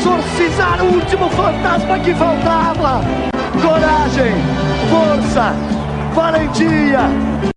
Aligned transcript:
exorcizar 0.00 0.82
o 0.82 0.94
último 0.94 1.28
fantasma 1.30 1.98
que 1.98 2.14
faltava. 2.14 3.02
Coragem, 3.60 4.32
força, 4.88 5.52
valentia. 6.14 7.49